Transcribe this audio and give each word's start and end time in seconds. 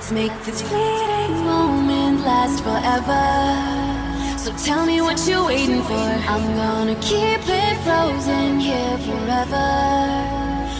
Let's 0.00 0.12
make 0.12 0.44
this 0.44 0.62
fleeting 0.62 1.44
moment 1.44 2.24
last 2.24 2.64
forever. 2.64 3.20
So 4.38 4.48
tell 4.64 4.86
me 4.86 5.02
what 5.02 5.20
you're 5.28 5.44
waiting 5.44 5.82
for. 5.82 6.08
I'm 6.32 6.56
gonna 6.56 6.94
keep 7.02 7.44
it 7.44 7.74
frozen 7.84 8.58
here 8.58 8.96
forever. 9.04 9.68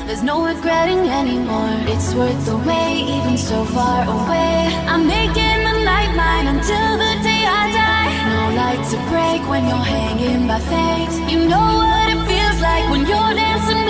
There's 0.06 0.22
no 0.22 0.46
regretting 0.46 1.04
anymore. 1.20 1.76
It's 1.92 2.14
worth 2.14 2.46
the 2.46 2.56
wait, 2.64 3.04
even 3.12 3.36
so 3.36 3.66
far 3.66 4.08
away. 4.08 4.72
I'm 4.88 5.06
making 5.06 5.58
the 5.68 5.76
night 5.84 6.12
mine 6.16 6.46
until 6.56 6.90
the 6.96 7.12
day 7.20 7.44
I 7.44 7.64
die. 7.76 8.10
No 8.32 8.42
light 8.56 8.82
to 8.88 8.96
break 9.12 9.42
when 9.52 9.68
you're 9.68 9.88
hanging 9.96 10.48
by 10.48 10.60
faith. 10.60 11.12
You 11.28 11.44
know 11.46 11.68
what 11.76 12.08
it 12.08 12.20
feels 12.24 12.58
like 12.62 12.88
when 12.88 13.00
you're 13.00 13.34
dancing 13.36 13.89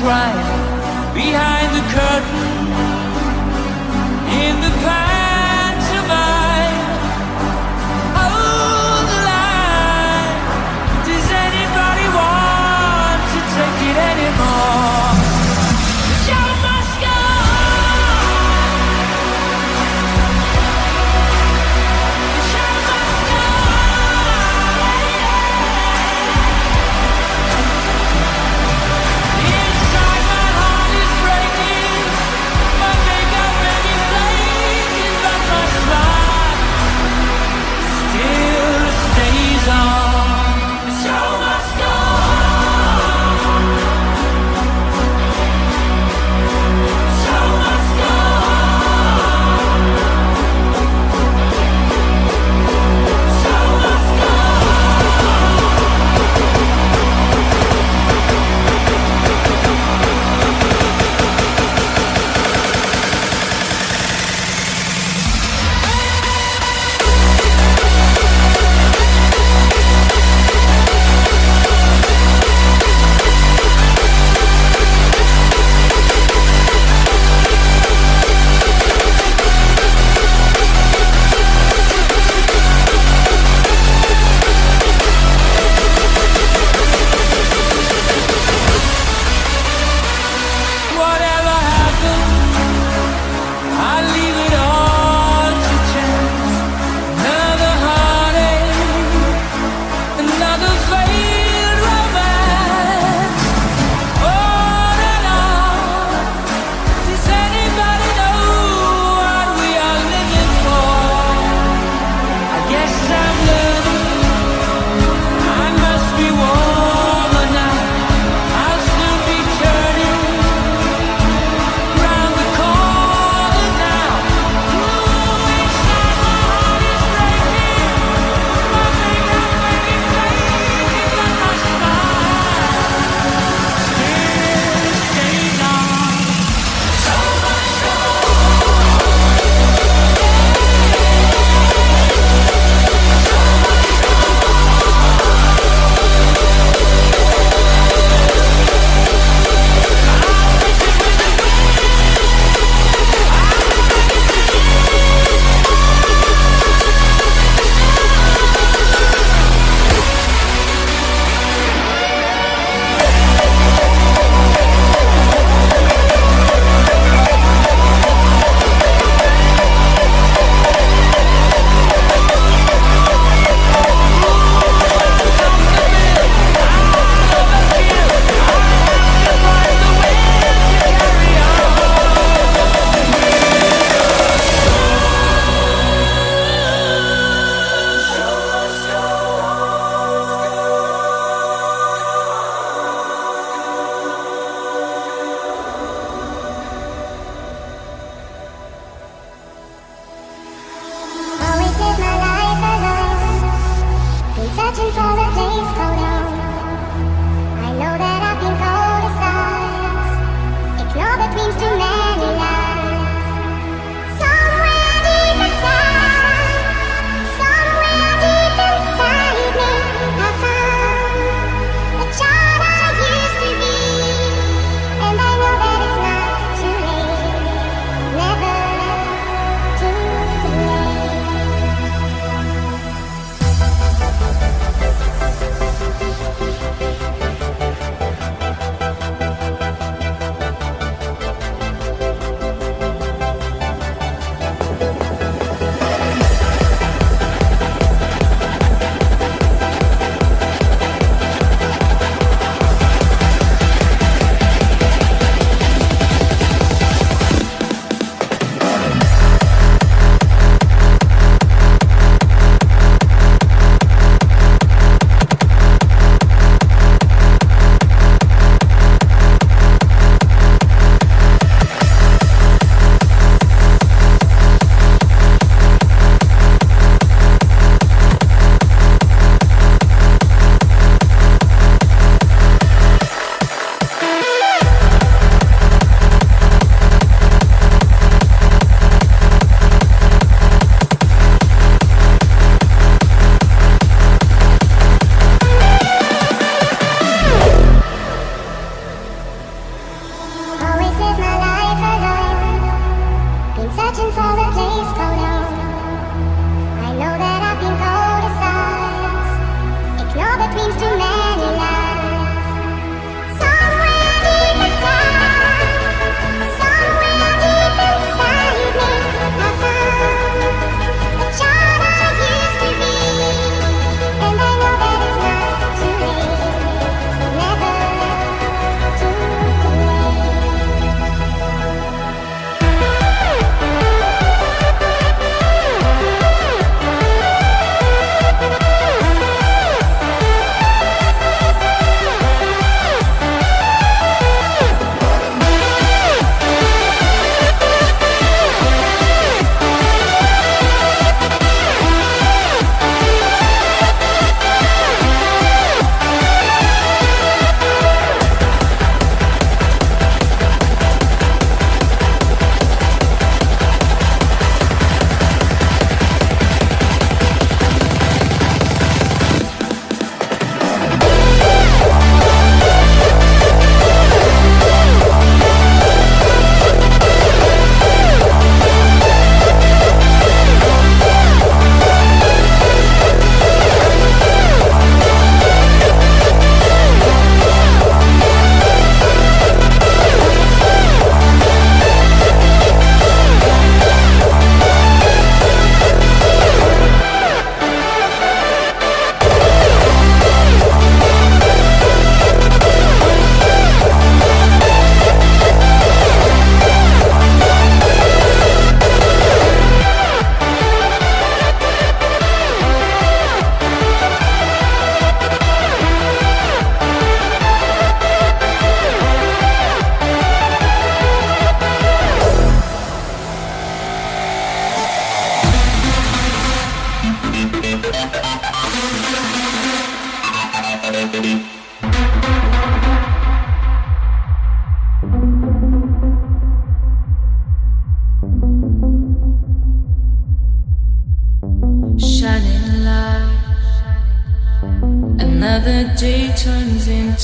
crying 0.00 1.14
behind 1.14 1.59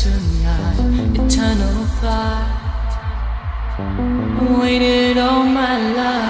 tonight, 0.07 0.79
eternal 1.19 1.87
I 2.03 2.47
Waited 4.59 5.19
all 5.19 5.45
my 5.45 5.75
life. 5.95 6.26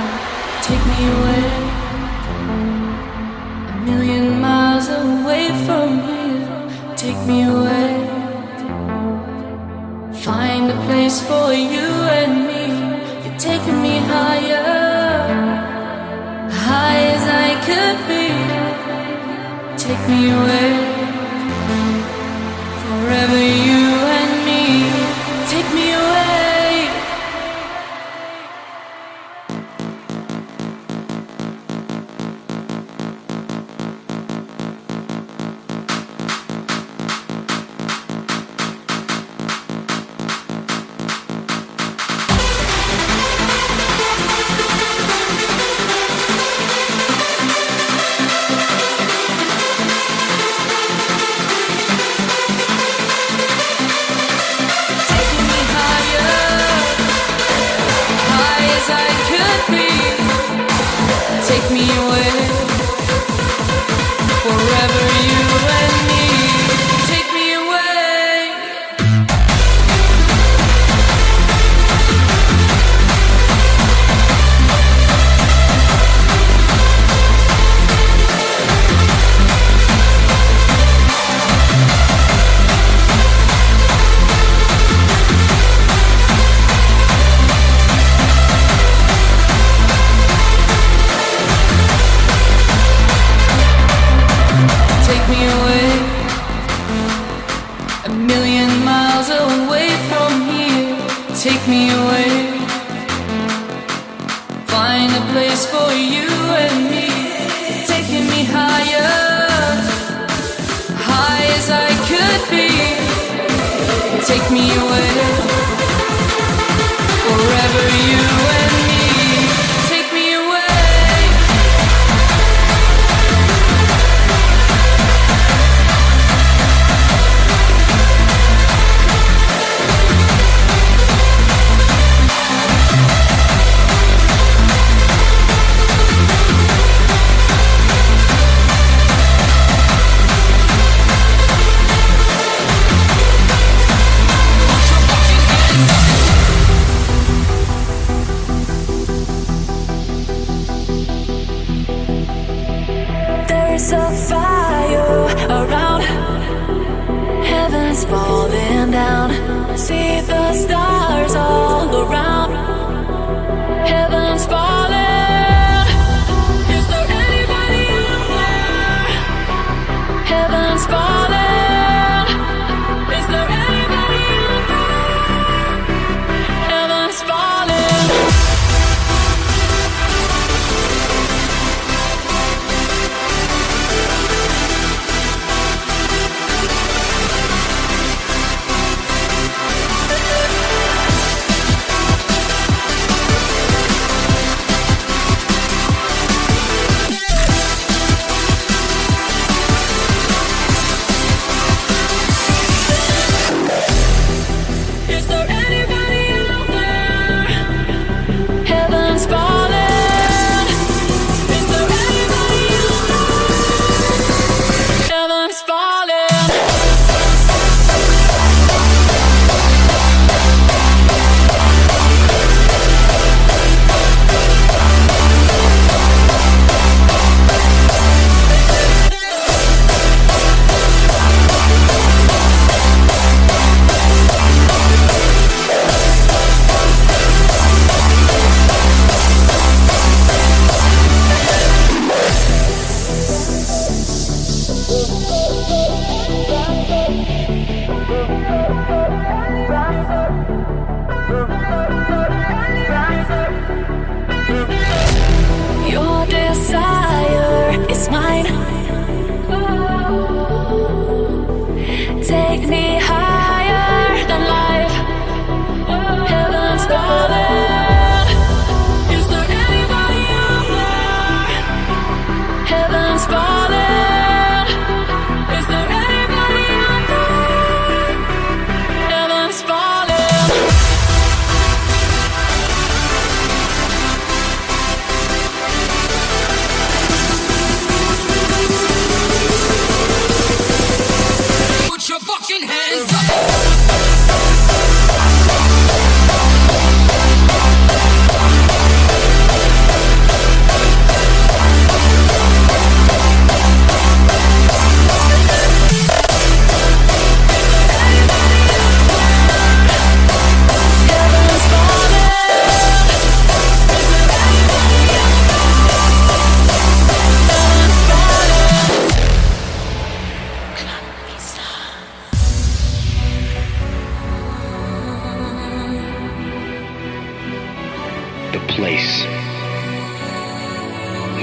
You 105.94 106.25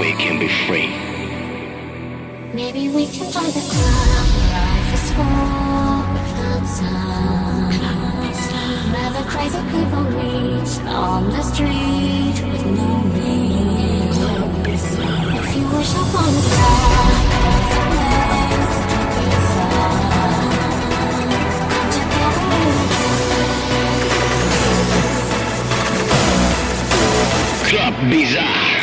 we 0.00 0.12
can 0.12 0.38
be 0.38 0.48
free. 0.66 0.88
Maybe 2.52 2.88
we 2.88 3.06
can 3.06 3.30
find 3.30 3.52
the 3.52 3.60
club 3.60 4.26
life 4.50 4.94
is 4.94 5.10
full 5.12 6.02
without 6.14 6.66
sound. 6.66 7.74
Where 8.92 9.10
the 9.10 9.24
crazy 9.28 9.62
people 9.72 10.04
meet 10.18 10.70
on 10.88 11.30
the 11.30 11.42
street 11.42 12.36
with 12.50 12.64
no 12.66 13.02
name. 13.14 14.10
If 14.66 15.56
you 15.56 15.64
wish 15.76 15.92
upon 15.92 16.28
a 16.28 16.42
star, 16.50 17.10
it's 17.58 17.76
a 17.76 17.84
place, 17.92 18.76
it's 19.30 19.52
a 19.56 19.66
Come 22.20 22.48
Club 27.68 27.94
Bizarre. 28.10 28.73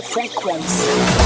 frequency. 0.00 1.21